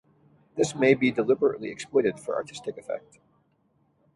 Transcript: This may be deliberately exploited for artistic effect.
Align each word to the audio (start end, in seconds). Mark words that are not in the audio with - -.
This 0.55 0.73
may 0.73 0.95
be 0.95 1.11
deliberately 1.11 1.69
exploited 1.69 2.19
for 2.19 2.33
artistic 2.35 2.75
effect. 2.75 3.19